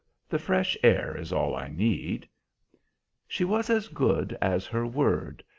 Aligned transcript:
The 0.27 0.39
fresh 0.39 0.75
air 0.81 1.15
is 1.15 1.31
all 1.31 1.55
I 1.55 1.67
need." 1.67 2.27
She 3.27 3.43
was 3.43 3.69
as 3.69 3.87
good 3.87 4.35
as 4.41 4.65
her 4.65 4.87
word. 4.87 5.43